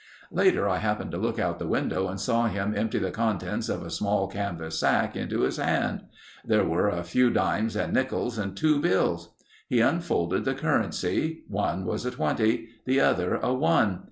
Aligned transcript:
Later 0.31 0.67
I 0.67 0.77
happened 0.79 1.11
to 1.11 1.19
look 1.19 1.37
out 1.37 1.59
the 1.59 1.67
window 1.67 2.07
and 2.07 2.19
saw 2.19 2.47
him 2.47 2.73
empty 2.75 2.97
the 2.97 3.11
contents 3.11 3.69
of 3.69 3.83
a 3.83 3.91
small 3.91 4.27
canvas 4.27 4.79
sack 4.79 5.15
into 5.15 5.41
his 5.41 5.57
hand. 5.57 6.05
There 6.43 6.65
were 6.65 6.89
a 6.89 7.03
few 7.03 7.29
dimes 7.29 7.75
and 7.75 7.93
nickels 7.93 8.39
and 8.39 8.57
two 8.57 8.79
bills. 8.81 9.29
He 9.69 9.79
unfolded 9.79 10.43
the 10.43 10.55
currency. 10.55 11.43
One 11.49 11.85
was 11.85 12.03
a 12.07 12.09
twenty. 12.09 12.69
The 12.87 12.99
other, 12.99 13.35
a 13.35 13.53
one. 13.53 13.99